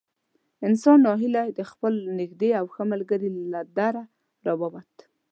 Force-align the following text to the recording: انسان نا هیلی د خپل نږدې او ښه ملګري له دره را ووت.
انسان 0.67 0.97
نا 1.05 1.11
هیلی 1.21 1.49
د 1.53 1.61
خپل 1.71 1.93
نږدې 2.19 2.49
او 2.59 2.65
ښه 2.73 2.83
ملګري 2.91 3.29
له 3.53 3.61
دره 3.77 4.03
را 4.45 4.53
ووت. 4.61 4.93